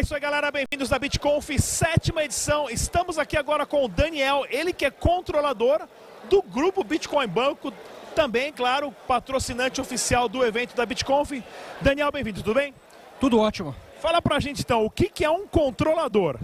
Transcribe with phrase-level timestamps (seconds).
[0.00, 0.50] É isso aí, galera.
[0.50, 2.70] Bem-vindos à BitConf, sétima edição.
[2.70, 5.86] Estamos aqui agora com o Daniel, ele que é controlador
[6.30, 7.70] do grupo Bitcoin Banco,
[8.14, 11.32] também, claro, patrocinante oficial do evento da BitConf.
[11.82, 12.72] Daniel, bem-vindo, tudo bem?
[13.20, 13.76] Tudo ótimo.
[14.00, 16.38] Fala pra gente então, o que é um controlador?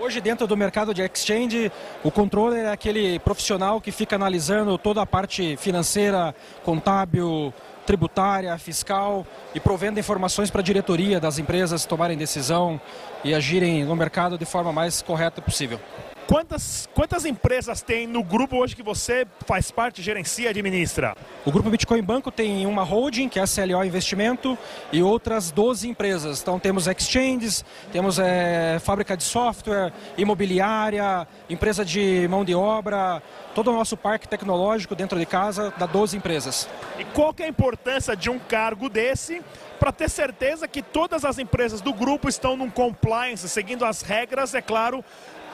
[0.00, 1.70] Hoje, dentro do mercado de exchange,
[2.02, 6.34] o controller é aquele profissional que fica analisando toda a parte financeira,
[6.64, 7.54] contábil,
[7.88, 12.78] tributária, fiscal e provendo informações para a diretoria das empresas tomarem decisão
[13.24, 15.80] e agirem no mercado de forma mais correta possível.
[16.28, 21.16] Quantas, quantas empresas tem no grupo hoje que você faz parte, gerencia, administra?
[21.42, 24.56] O grupo Bitcoin Banco tem uma holding, que é a CLO Investimento,
[24.92, 26.42] e outras 12 empresas.
[26.42, 33.22] Então temos exchanges, temos é, fábrica de software, imobiliária, empresa de mão de obra,
[33.54, 36.68] todo o nosso parque tecnológico dentro de casa dá 12 empresas.
[36.98, 39.42] E qual que é a importância de um cargo desse
[39.80, 44.54] para ter certeza que todas as empresas do grupo estão num compliance, seguindo as regras,
[44.54, 45.04] é claro,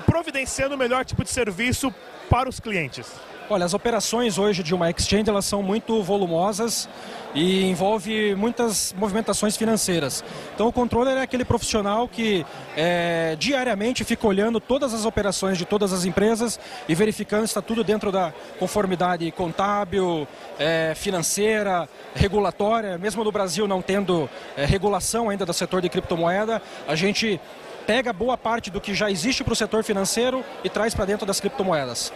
[0.07, 1.93] providenciando o melhor tipo de serviço
[2.29, 3.07] para os clientes?
[3.51, 6.89] Olha, as operações hoje de uma exchange elas são muito volumosas
[7.35, 10.25] e envolve muitas movimentações financeiras.
[10.55, 15.67] Então o controller é aquele profissional que é, diariamente fica olhando todas as operações de
[15.67, 16.59] todas as empresas
[16.89, 20.27] e verificando se está tudo dentro da conformidade contábil,
[20.59, 22.97] é, financeira, regulatória.
[22.97, 27.39] Mesmo no Brasil não tendo é, regulação ainda do setor de criptomoeda, a gente
[27.87, 31.27] pega boa parte do que já existe para o setor financeiro e traz para dentro
[31.27, 32.13] das criptomoedas.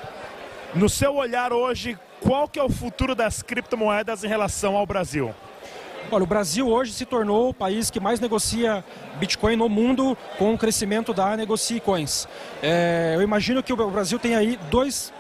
[0.75, 5.35] No seu olhar hoje, qual que é o futuro das criptomoedas em relação ao Brasil?
[6.11, 8.83] Olha, o Brasil hoje se tornou o país que mais negocia
[9.17, 12.27] Bitcoin no mundo com o crescimento da Negocie Coins.
[12.63, 15.13] É, eu imagino que o Brasil tem aí dois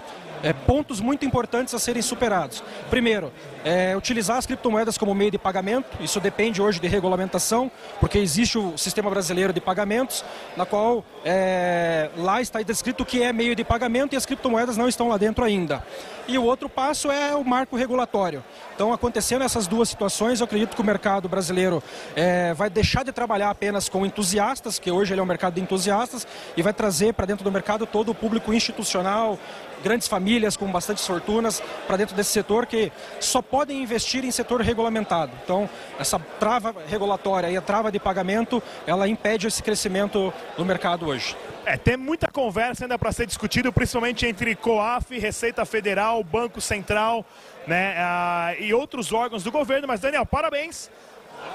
[0.42, 2.62] é, pontos muito importantes a serem superados.
[2.90, 3.32] Primeiro,
[3.64, 8.58] é, utilizar as criptomoedas como meio de pagamento, isso depende hoje de regulamentação, porque existe
[8.58, 10.24] o sistema brasileiro de pagamentos,
[10.56, 14.76] na qual é, lá está descrito o que é meio de pagamento e as criptomoedas
[14.76, 15.84] não estão lá dentro ainda.
[16.28, 18.44] E o outro passo é o marco regulatório.
[18.74, 21.82] Então, acontecendo essas duas situações, eu acredito que o mercado brasileiro
[22.14, 25.62] é, vai deixar de trabalhar apenas com entusiastas, que hoje ele é um mercado de
[25.62, 29.38] entusiastas, e vai trazer para dentro do mercado todo o público institucional,
[29.82, 34.60] grandes famílias com bastante fortunas para dentro desse setor que só podem investir em setor
[34.60, 35.32] regulamentado.
[35.42, 35.68] Então,
[35.98, 41.34] essa trava regulatória e a trava de pagamento, ela impede esse crescimento do mercado hoje.
[41.68, 47.26] É, tem muita conversa ainda para ser discutido, principalmente entre COAF, Receita Federal, Banco Central
[47.66, 49.86] né, uh, e outros órgãos do governo.
[49.86, 50.90] Mas, Daniel, parabéns.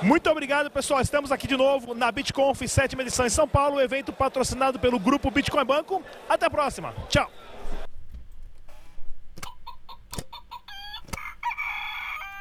[0.03, 1.01] Muito obrigado, pessoal.
[1.01, 5.31] Estamos aqui de novo na BitConf, sétima edição em São Paulo, evento patrocinado pelo grupo
[5.31, 6.03] Bitcoin Banco.
[6.29, 6.93] Até a próxima.
[7.09, 7.27] Tchau.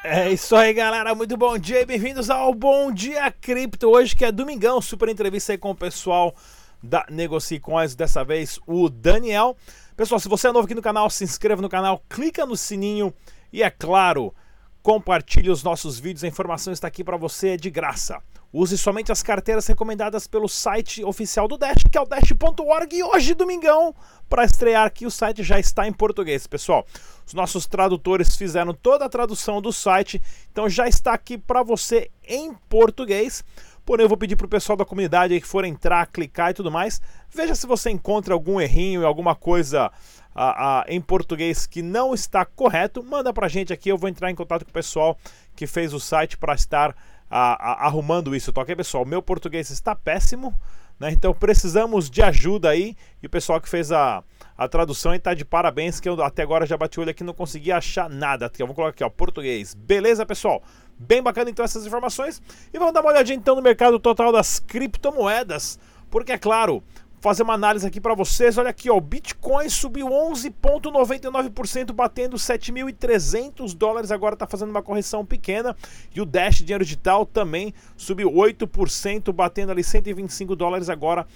[0.04, 1.14] É isso aí, galera.
[1.14, 3.88] Muito bom dia e bem-vindos ao Bom Dia Cripto.
[3.88, 6.34] Hoje que é domingão, super entrevista aí com o pessoal
[6.82, 7.60] da Negocie
[7.96, 9.56] dessa vez o Daniel.
[9.96, 13.14] Pessoal, se você é novo aqui no canal, se inscreva no canal, clica no sininho
[13.52, 14.34] e é claro,
[14.82, 16.24] compartilhe os nossos vídeos.
[16.24, 18.20] A informação está aqui para você é de graça.
[18.52, 22.94] Use somente as carteiras recomendadas pelo site oficial do Dash, que é o dash.org.
[22.94, 23.94] E hoje, domingão,
[24.28, 26.86] para estrear aqui, o site já está em português, pessoal.
[27.26, 32.10] Os nossos tradutores fizeram toda a tradução do site, então já está aqui para você
[32.24, 33.42] em português.
[33.84, 36.70] Porém, eu vou pedir para o pessoal da comunidade que for entrar, clicar e tudo
[36.70, 37.00] mais,
[37.30, 39.90] veja se você encontra algum errinho, alguma coisa
[40.34, 44.08] a, a, em português que não está correto, manda para a gente aqui, eu vou
[44.08, 45.18] entrar em contato com o pessoal
[45.54, 46.94] que fez o site para estar
[47.30, 49.04] a, arrumando isso, tá ok, pessoal?
[49.04, 50.54] Meu português está péssimo,
[50.98, 51.10] né?
[51.10, 54.22] Então precisamos de ajuda aí, e o pessoal que fez a,
[54.62, 57.34] a tradução está de parabéns, que eu até agora já bati o olho aqui não
[57.34, 58.46] consegui achar nada.
[58.46, 59.74] Aqui, vamos colocar aqui, ó, português.
[59.74, 60.62] Beleza, pessoal?
[60.98, 62.40] Bem bacana então essas informações.
[62.72, 66.82] E vamos dar uma olhadinha então no mercado total das criptomoedas, porque é claro,
[67.20, 68.56] fazer uma análise aqui para vocês.
[68.56, 75.24] Olha aqui, ó, o Bitcoin subiu 11.99%, batendo 7.300 dólares, agora está fazendo uma correção
[75.24, 75.76] pequena.
[76.14, 81.26] E o Dash Dinheiro Digital também subiu 8%, batendo ali 125 dólares agora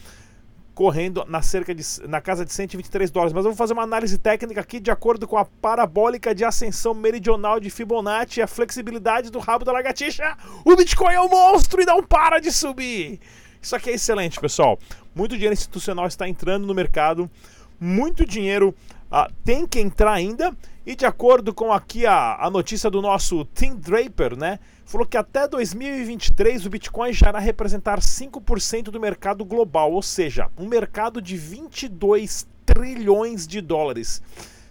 [0.76, 3.32] correndo na cerca de na casa de 123 dólares.
[3.32, 6.92] Mas eu vou fazer uma análise técnica aqui de acordo com a parabólica de ascensão
[6.92, 10.36] meridional de Fibonacci e a flexibilidade do rabo da lagartixa.
[10.66, 13.18] O Bitcoin é um monstro e não para de subir.
[13.60, 14.78] Isso aqui é excelente, pessoal.
[15.14, 17.28] Muito dinheiro institucional está entrando no mercado,
[17.80, 18.74] muito dinheiro
[19.10, 20.54] uh, tem que entrar ainda.
[20.86, 24.60] E de acordo com aqui a, a notícia do nosso Tim Draper, né?
[24.84, 30.48] Falou que até 2023 o Bitcoin já irá representar 5% do mercado global, ou seja,
[30.56, 34.22] um mercado de 22 trilhões de dólares.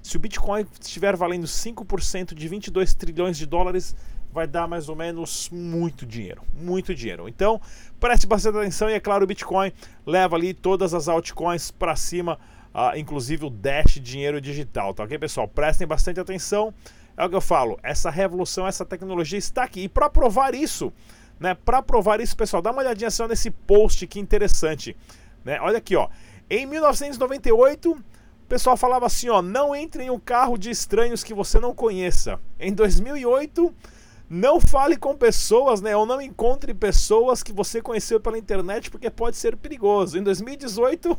[0.02, 3.94] Se o Bitcoin estiver valendo 5% de 22 trilhões de dólares,
[4.32, 7.28] vai dar mais ou menos muito dinheiro, muito dinheiro.
[7.28, 7.60] Então,
[8.00, 9.74] preste bastante atenção e é claro, o Bitcoin
[10.06, 12.40] leva ali todas as altcoins para cima,
[12.76, 15.48] uh, inclusive o Dash dinheiro digital, tá ok, pessoal?
[15.48, 16.74] Prestem bastante atenção.
[17.18, 19.84] É o que eu falo, essa revolução, essa tecnologia está aqui.
[19.84, 20.92] E para provar isso,
[21.40, 21.56] né?
[21.56, 24.96] Para provar isso, pessoal, dá uma olhadinha só nesse post que interessante,
[25.44, 25.58] né?
[25.62, 26.10] Olha aqui, ó.
[26.50, 31.34] Em 1998, o pessoal falava assim, ó, não entre em um carro de estranhos que
[31.34, 32.40] você não conheça.
[32.60, 33.74] Em 2008,
[34.30, 35.96] não fale com pessoas, né?
[35.96, 40.18] Ou não encontre pessoas que você conheceu pela internet porque pode ser perigoso.
[40.18, 41.18] Em 2018,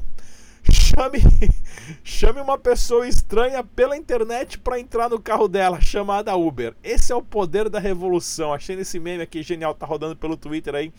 [0.96, 1.20] chame,
[2.02, 6.74] chame uma pessoa estranha pela internet para entrar no carro dela, chamada Uber.
[6.82, 8.52] Esse é o poder da revolução.
[8.52, 10.92] Achei nesse meme aqui genial, tá rodando pelo Twitter aí.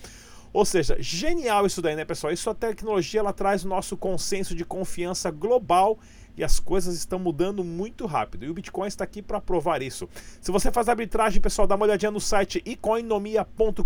[0.54, 2.32] Ou seja, genial isso daí, né, pessoal?
[2.32, 6.00] Isso a tecnologia ela traz o nosso consenso de confiança global
[6.38, 8.46] e as coisas estão mudando muito rápido.
[8.46, 10.08] E o Bitcoin está aqui para provar isso.
[10.40, 13.84] Se você faz arbitragem, pessoal, dá uma olhadinha no site economia.com.br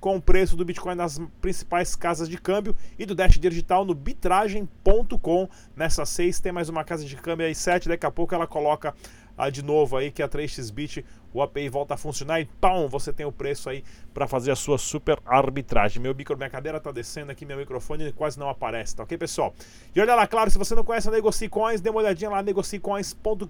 [0.00, 3.94] com o preço do Bitcoin nas principais casas de câmbio e do Dash Digital no
[3.94, 5.48] bitragem.com.
[5.76, 8.94] Nessa 6 tem mais uma casa de câmbio aí 7, daqui a pouco ela coloca
[9.40, 13.12] ah, de novo aí que a 3xBit o API volta a funcionar e pão, você
[13.12, 16.02] tem o preço aí para fazer a sua super arbitragem.
[16.02, 19.54] Meu micro, minha cadeira tá descendo aqui, meu microfone quase não aparece, tá ok, pessoal?
[19.94, 23.46] E olha lá, claro, se você não conhece a NegociCoins, dê uma olhadinha lá, negocicoins.com.br,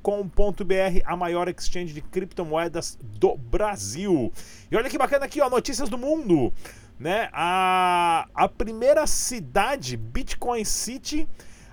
[1.04, 4.32] a maior exchange de criptomoedas do Brasil.
[4.70, 6.52] E olha que bacana aqui, ó, notícias do mundo,
[6.98, 7.30] né?
[7.32, 11.26] A, a primeira cidade, Bitcoin City,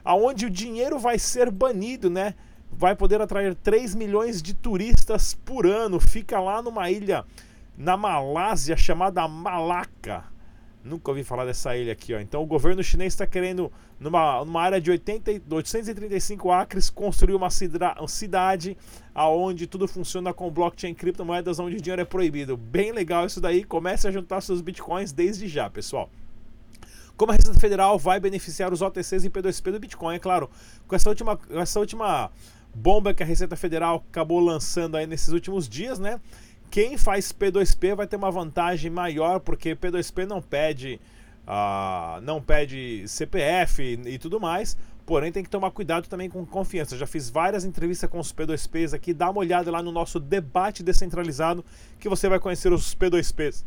[0.03, 2.33] aonde o dinheiro vai ser banido, né?
[2.77, 5.99] Vai poder atrair 3 milhões de turistas por ano.
[5.99, 7.25] Fica lá numa ilha
[7.75, 10.25] na Malásia chamada Malacca.
[10.83, 12.19] Nunca ouvi falar dessa ilha aqui, ó.
[12.19, 17.49] Então o governo chinês está querendo, numa, numa área de 80, 835 acres, construir uma
[17.49, 18.77] cidade
[19.13, 22.55] aonde tudo funciona com blockchain criptomoedas, onde o dinheiro é proibido.
[22.55, 23.63] Bem legal isso daí.
[23.63, 26.09] Comece a juntar seus bitcoins desde já, pessoal.
[27.17, 30.47] Como a Receita Federal vai beneficiar os OTCs e P2P do Bitcoin, é claro.
[30.87, 32.29] Com essa última, essa última
[32.77, 36.21] bomba que a Receita Federal acabou lançando aí nesses últimos dias, né?
[36.69, 40.99] Quem faz P2P vai ter uma vantagem maior, porque P2P não pede,
[41.47, 46.97] uh, não pede CPF e tudo mais, porém tem que tomar cuidado também com confiança.
[46.97, 50.83] Já fiz várias entrevistas com os P2Ps aqui, dá uma olhada lá no nosso debate
[50.83, 51.65] descentralizado,
[51.99, 53.65] que você vai conhecer os P2Ps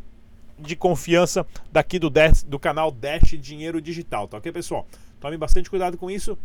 [0.57, 4.87] de confiança daqui do, Dash, do canal Dash Dinheiro Digital, tá ok, pessoal?
[5.19, 6.37] Tome bastante cuidado com isso.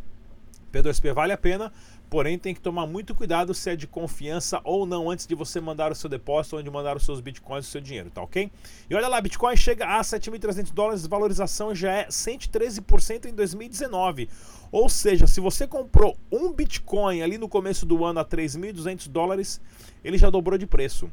[0.82, 1.72] P2P vale a pena,
[2.10, 5.60] porém tem que tomar muito cuidado se é de confiança ou não antes de você
[5.60, 8.50] mandar o seu depósito, onde mandar os seus bitcoins, o seu dinheiro, tá ok?
[8.88, 14.28] E olha lá, Bitcoin chega a 7.300 dólares, valorização já é 113% em 2019.
[14.70, 19.60] Ou seja, se você comprou um Bitcoin ali no começo do ano a 3.200 dólares,
[20.04, 21.10] ele já dobrou de preço,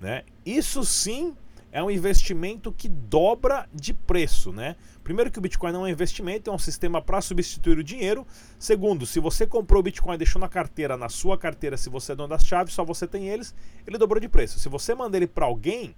[0.00, 0.22] né?
[0.44, 1.34] Isso sim
[1.76, 4.76] é um investimento que dobra de preço, né?
[5.04, 8.26] Primeiro que o Bitcoin não é um investimento, é um sistema para substituir o dinheiro.
[8.58, 12.12] Segundo, se você comprou o Bitcoin e deixou na carteira, na sua carteira, se você
[12.12, 13.54] é dono das chaves, só você tem eles,
[13.86, 14.58] ele dobrou de preço.
[14.58, 15.94] Se você manda ele para alguém,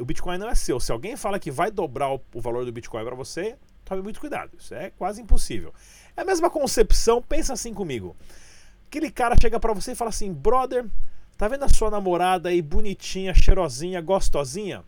[0.00, 0.80] o Bitcoin não é seu.
[0.80, 4.52] Se alguém fala que vai dobrar o, valor do Bitcoin para você, tome muito cuidado.
[4.58, 5.74] Isso é quase impossível.
[6.16, 8.16] É a mesma concepção, pensa assim comigo.
[8.86, 10.86] Aquele cara chega para você e fala assim: "Brother,
[11.36, 14.82] tá vendo a sua namorada aí bonitinha, cheirosinha, gostosinha?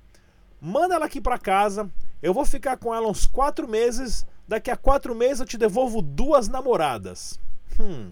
[0.65, 1.91] Manda ela aqui para casa,
[2.23, 6.01] eu vou ficar com ela uns quatro meses, daqui a quatro meses eu te devolvo
[6.01, 7.39] duas namoradas.
[7.79, 8.11] Hum,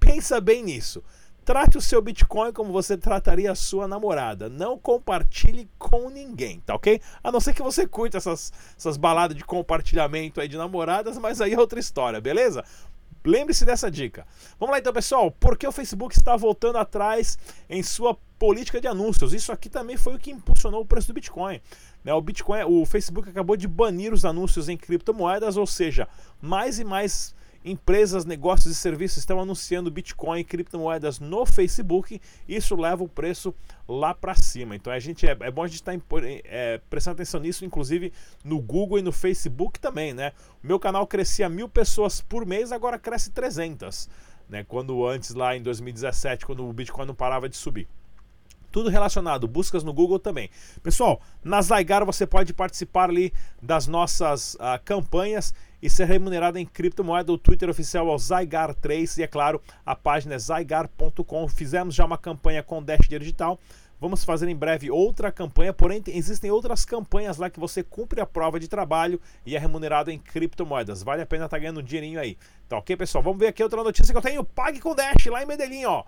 [0.00, 1.02] pensa bem nisso.
[1.44, 4.48] Trate o seu Bitcoin como você trataria a sua namorada.
[4.48, 7.00] Não compartilhe com ninguém, tá ok?
[7.22, 11.40] A não ser que você curta essas, essas baladas de compartilhamento aí de namoradas, mas
[11.40, 12.64] aí é outra história, beleza?
[13.24, 14.26] Lembre-se dessa dica.
[14.58, 15.30] Vamos lá então, pessoal.
[15.30, 17.38] Por que o Facebook está voltando atrás
[17.68, 19.32] em sua política de anúncios?
[19.32, 21.60] Isso aqui também foi o que impulsionou o preço do Bitcoin.
[22.02, 22.12] Né?
[22.12, 26.08] O Bitcoin, o Facebook acabou de banir os anúncios em criptomoedas, ou seja,
[26.40, 32.74] mais e mais empresas, negócios e serviços estão anunciando Bitcoin e criptomoedas no Facebook, isso
[32.76, 33.54] leva o preço
[33.88, 34.74] lá para cima.
[34.74, 38.12] Então a gente é, é, bom a gente estar tá é, prestando atenção nisso, inclusive
[38.44, 40.32] no Google e no Facebook também, né?
[40.62, 44.08] O meu canal crescia mil pessoas por mês, agora cresce 300,
[44.48, 44.64] né?
[44.64, 47.88] Quando antes lá em 2017, quando o Bitcoin não parava de subir
[48.72, 50.48] tudo relacionado, buscas no Google também.
[50.82, 56.64] Pessoal, na Zygar você pode participar ali das nossas uh, campanhas e ser remunerado em
[56.64, 57.32] criptomoeda.
[57.32, 61.48] O Twitter oficial é o Zygar3 e, é claro, a página é zygar.com.
[61.48, 63.58] Fizemos já uma campanha com Dash Digital.
[64.00, 68.26] Vamos fazer em breve outra campanha, porém existem outras campanhas lá que você cumpre a
[68.26, 71.04] prova de trabalho e é remunerado em criptomoedas.
[71.04, 72.36] Vale a pena estar tá ganhando um dinheirinho aí.
[72.68, 73.22] Tá ok, pessoal?
[73.22, 74.42] Vamos ver aqui outra notícia que eu tenho.
[74.42, 76.02] Pague com Dash lá em Medellín, ó.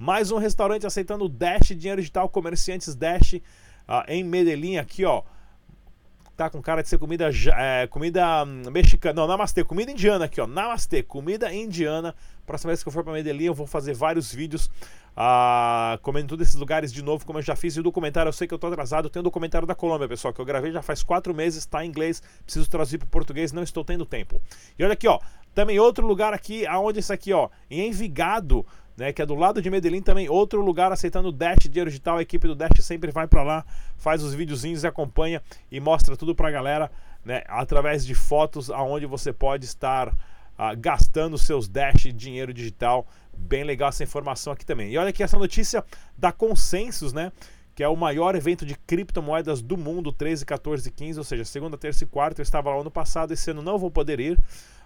[0.00, 5.22] Mais um restaurante aceitando Dash, dinheiro digital, comerciantes Dash uh, em Medellín, aqui ó.
[6.34, 9.12] Tá com cara de ser comida, é, comida hum, mexicana.
[9.12, 10.46] Não, namastê, comida indiana aqui, ó.
[10.46, 12.14] Namastê, comida indiana.
[12.46, 14.70] Próxima vez que eu for para Medellín, eu vou fazer vários vídeos
[15.14, 17.76] ah, comendo todos esses lugares de novo, como eu já fiz.
[17.76, 19.10] E o documentário, eu sei que eu tô atrasado.
[19.10, 21.88] Tem o documentário da Colômbia, pessoal, que eu gravei já faz quatro meses, está em
[21.90, 22.22] inglês.
[22.42, 24.40] Preciso traduzir para português, não estou tendo tempo.
[24.78, 25.20] E olha aqui, ó.
[25.54, 28.64] Também outro lugar aqui, aonde isso aqui, ó, em Envigado,
[29.00, 32.22] né, que é do lado de Medellín também, outro lugar aceitando Dash dinheiro digital, a
[32.22, 33.64] equipe do Dash sempre vai para lá,
[33.96, 35.40] faz os videozinhos acompanha
[35.72, 36.92] e mostra tudo para a galera,
[37.24, 40.14] né, através de fotos aonde você pode estar
[40.58, 43.06] ah, gastando seus Dash dinheiro digital.
[43.34, 44.92] Bem legal essa informação aqui também.
[44.92, 45.82] E olha aqui essa notícia
[46.18, 47.32] da Consensus, né?
[47.74, 51.46] que é o maior evento de criptomoedas do mundo, 13, 14 e 15, ou seja,
[51.46, 52.42] segunda, terça e quarta.
[52.42, 54.38] Eu estava lá ano passado, esse ano não vou poder ir.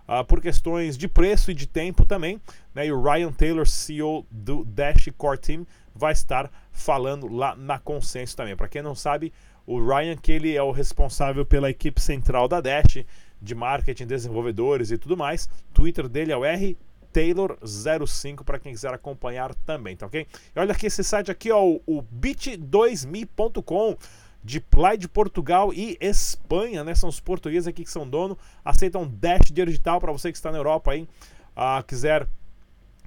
[0.07, 2.41] Uh, por questões de preço e de tempo também.
[2.75, 2.87] Né?
[2.87, 8.37] E o Ryan Taylor, CEO do Dash Core Team, vai estar falando lá na Consenso
[8.37, 8.57] também.
[8.57, 9.33] Para quem não sabe,
[9.67, 13.05] o Ryan que ele é o responsável pela equipe central da Dash,
[13.41, 15.49] de marketing, desenvolvedores e tudo mais.
[15.73, 16.77] Twitter dele é o R
[17.15, 20.27] Taylor05 para quem quiser acompanhar também, tá ok?
[20.55, 23.97] E olha aqui esse site aqui, ó, o bit2000.com
[24.45, 26.95] de Play de Portugal e Espanha, né?
[26.95, 30.59] São os portugueses aqui que são dono, aceitam Dash digital para você que está na
[30.59, 31.09] Europa aí,
[31.57, 32.29] uh, quiser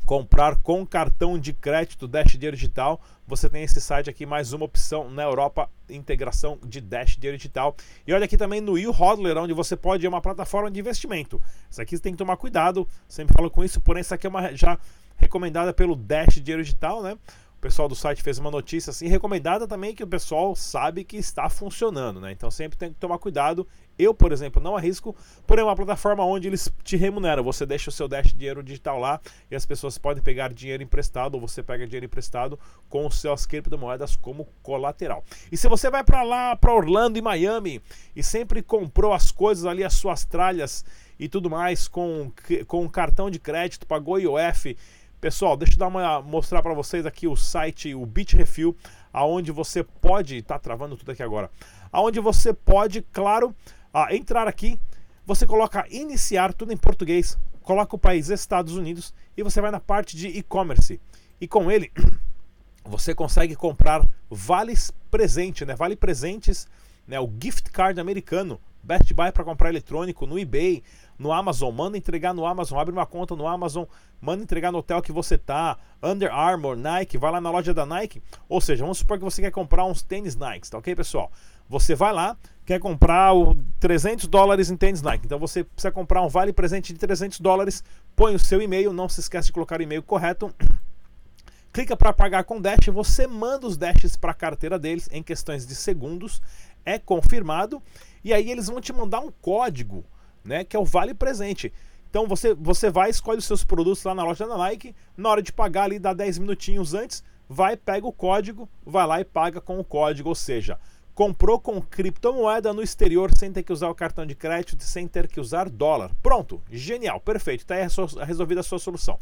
[0.07, 5.11] comprar com cartão de crédito Dash Digital, você tem esse site aqui, mais uma opção
[5.11, 7.75] na Europa, integração de Dash Digital.
[8.07, 11.41] E olha aqui também no U-Hodler, onde você pode ir uma plataforma de investimento.
[11.69, 14.29] Isso aqui você tem que tomar cuidado, sempre falo com isso, porém isso aqui é
[14.29, 14.79] uma já
[15.17, 17.17] recomendada pelo Dash Digital, né?
[17.57, 21.17] O pessoal do site fez uma notícia assim, recomendada também que o pessoal sabe que
[21.17, 22.31] está funcionando, né?
[22.31, 23.67] Então sempre tem que tomar cuidado.
[23.97, 25.15] Eu, por exemplo, não arrisco,
[25.47, 27.43] porém é uma plataforma onde eles te remuneram.
[27.43, 31.33] Você deixa o seu Dash dinheiro digital lá e as pessoas podem pegar dinheiro emprestado
[31.33, 35.23] ou você pega dinheiro emprestado com seus criptomoedas como colateral.
[35.51, 37.81] E se você vai para lá, para Orlando e Miami
[38.15, 40.85] e sempre comprou as coisas ali, as suas tralhas
[41.19, 42.31] e tudo mais com,
[42.67, 44.77] com cartão de crédito, pagou IOF
[45.19, 48.77] Pessoal, deixa eu dar uma, mostrar para vocês aqui o site, o Bitrefill,
[49.11, 51.49] aonde você pode, tá travando tudo aqui agora,
[51.91, 53.49] aonde você pode, claro,
[53.91, 54.79] uh, entrar aqui,
[55.25, 59.79] você coloca iniciar tudo em português, coloca o país Estados Unidos e você vai na
[59.79, 61.01] parte de e-commerce.
[61.41, 61.91] E com ele
[62.85, 65.75] você consegue comprar vales presente, né?
[65.75, 66.67] Vale presentes,
[67.07, 67.19] né?
[67.19, 70.83] O gift card americano, Best Buy para comprar eletrônico no eBay,
[71.17, 73.85] no Amazon, manda entregar no Amazon, abre uma conta no Amazon,
[74.21, 77.85] manda entregar no hotel que você tá, Under Armour, Nike, vai lá na loja da
[77.85, 78.21] Nike.
[78.47, 81.31] Ou seja, vamos supor que você quer comprar uns tênis Nike, tá ok, pessoal?
[81.69, 85.25] Você vai lá, quer comprar o 300 dólares em tênis Nike.
[85.25, 87.83] Então você precisa comprar um vale presente de 300 dólares,
[88.15, 90.53] põe o seu e-mail, não se esquece de colocar o e-mail correto.
[91.73, 95.67] Clica para pagar com Dash, você manda os Dashes para a carteira deles em questões
[95.67, 96.41] de segundos,
[96.85, 97.83] é confirmado,
[98.23, 100.03] e aí eles vão te mandar um código
[100.47, 100.63] né?
[100.63, 101.71] Que é o vale presente.
[102.09, 105.41] Então você, você vai, escolhe os seus produtos lá na loja da Nike, na hora
[105.41, 109.61] de pagar ali, dá 10 minutinhos antes, vai, pega o código, vai lá e paga
[109.61, 110.79] com o código, ou seja,
[111.13, 115.27] comprou com criptomoeda no exterior sem ter que usar o cartão de crédito, sem ter
[115.27, 116.11] que usar dólar.
[116.23, 117.75] Pronto, genial, perfeito, está
[118.23, 119.19] resolvida a sua solução.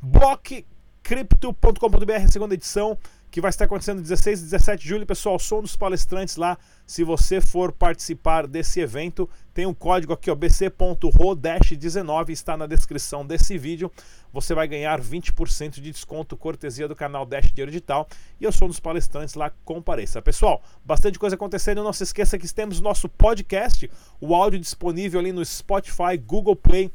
[0.00, 2.96] Blockcrypto.com.br, segunda edição
[3.30, 5.06] que vai estar acontecendo 16 e 17 de julho.
[5.06, 6.58] Pessoal, sou um dos palestrantes lá.
[6.84, 13.24] Se você for participar desse evento, tem um código aqui, ó, bc.ro-19, está na descrição
[13.24, 13.90] desse vídeo.
[14.32, 18.08] Você vai ganhar 20% de desconto, cortesia do canal Dash Dinheiro Digital.
[18.40, 20.20] E eu sou um dos palestrantes lá, compareça.
[20.20, 21.84] Pessoal, bastante coisa acontecendo.
[21.84, 23.88] Não se esqueça que temos nosso podcast,
[24.20, 26.90] o áudio disponível ali no Spotify, Google Play,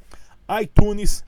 [0.62, 1.24] iTunes.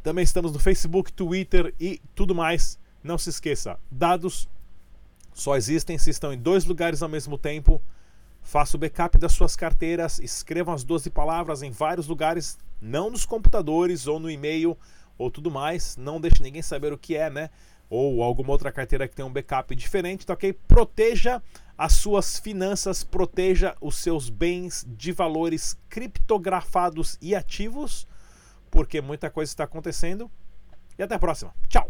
[0.00, 4.48] Também estamos no Facebook, Twitter e tudo mais não se esqueça, dados
[5.38, 7.80] só existem se estão em dois lugares ao mesmo tempo.
[8.42, 13.24] Faça o backup das suas carteiras, escrevam as 12 palavras em vários lugares, não nos
[13.24, 14.76] computadores ou no e-mail
[15.16, 15.96] ou tudo mais.
[15.96, 17.50] Não deixe ninguém saber o que é, né?
[17.88, 20.52] Ou alguma outra carteira que tenha um backup diferente, tá ok?
[20.52, 21.40] Proteja
[21.76, 28.08] as suas finanças, proteja os seus bens de valores criptografados e ativos,
[28.72, 30.28] porque muita coisa está acontecendo.
[30.98, 31.54] E até a próxima.
[31.68, 31.87] Tchau!